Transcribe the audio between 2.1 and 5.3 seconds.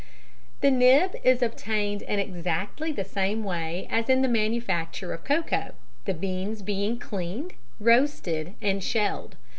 exactly the same way as in the manufacture of